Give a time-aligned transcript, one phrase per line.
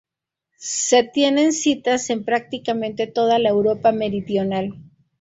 [0.57, 4.73] Se tienen citas en prácticamente toda la Europa meridional.